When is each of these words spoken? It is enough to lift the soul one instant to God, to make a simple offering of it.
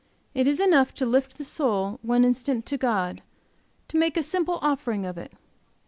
It 0.33 0.47
is 0.47 0.59
enough 0.59 0.95
to 0.95 1.05
lift 1.05 1.37
the 1.37 1.43
soul 1.43 1.99
one 2.01 2.25
instant 2.25 2.65
to 2.65 2.75
God, 2.75 3.21
to 3.87 3.99
make 3.99 4.17
a 4.17 4.23
simple 4.23 4.57
offering 4.63 5.05
of 5.05 5.15
it. 5.15 5.33